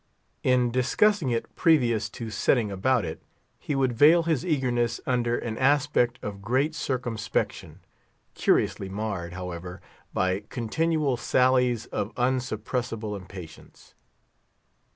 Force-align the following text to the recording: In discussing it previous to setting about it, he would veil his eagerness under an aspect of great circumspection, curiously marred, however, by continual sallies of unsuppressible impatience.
In 0.41 0.71
discussing 0.71 1.29
it 1.29 1.55
previous 1.55 2.09
to 2.09 2.31
setting 2.31 2.71
about 2.71 3.05
it, 3.05 3.21
he 3.59 3.75
would 3.75 3.93
veil 3.93 4.23
his 4.23 4.43
eagerness 4.43 4.99
under 5.05 5.37
an 5.37 5.59
aspect 5.59 6.17
of 6.23 6.41
great 6.41 6.73
circumspection, 6.73 7.81
curiously 8.33 8.89
marred, 8.89 9.33
however, 9.33 9.79
by 10.11 10.39
continual 10.49 11.17
sallies 11.17 11.85
of 11.91 12.15
unsuppressible 12.15 13.15
impatience. 13.15 13.93